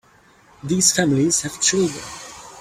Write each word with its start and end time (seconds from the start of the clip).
These 0.63 0.93
families 0.95 1.41
have 1.43 1.61
children. 1.61 2.03